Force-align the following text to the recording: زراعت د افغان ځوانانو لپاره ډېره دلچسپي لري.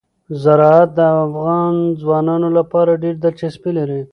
زراعت 0.43 0.89
د 0.97 0.99
افغان 1.25 1.73
ځوانانو 2.01 2.47
لپاره 2.57 2.99
ډېره 3.03 3.19
دلچسپي 3.23 3.71
لري. 3.79 4.01